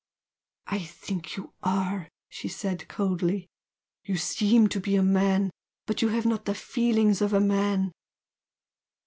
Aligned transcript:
"I 0.65 0.79
think 0.79 1.37
you 1.37 1.53
are!" 1.61 2.09
she 2.27 2.47
said, 2.47 2.87
coldly 2.87 3.45
"You 4.03 4.17
seem 4.17 4.67
to 4.69 4.79
be 4.79 4.95
a 4.95 5.03
man, 5.03 5.51
but 5.85 6.01
you 6.01 6.07
have 6.09 6.25
not 6.25 6.45
the 6.45 6.55
feelings 6.55 7.21
of 7.21 7.33
a 7.33 7.39
man!" 7.39 7.91